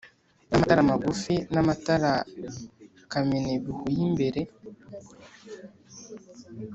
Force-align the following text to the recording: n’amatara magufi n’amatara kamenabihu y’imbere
n’amatara 0.47 0.81
magufi 0.91 1.35
n’amatara 1.53 2.11
kamenabihu 3.11 3.83
y’imbere 3.95 4.41